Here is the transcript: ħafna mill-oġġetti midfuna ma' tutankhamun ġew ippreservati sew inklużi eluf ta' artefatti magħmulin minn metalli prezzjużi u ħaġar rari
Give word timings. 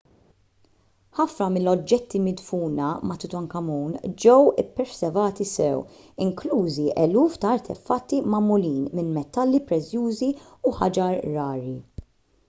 ħafna 1.17 1.47
mill-oġġetti 1.57 2.21
midfuna 2.27 2.85
ma' 3.09 3.17
tutankhamun 3.23 3.99
ġew 4.23 4.39
ippreservati 4.63 5.47
sew 5.51 5.83
inklużi 6.27 6.87
eluf 7.03 7.37
ta' 7.45 7.53
artefatti 7.59 8.23
magħmulin 8.37 8.83
minn 9.01 9.15
metalli 9.21 9.63
prezzjużi 9.73 10.31
u 10.71 10.75
ħaġar 10.83 11.21
rari 11.39 11.79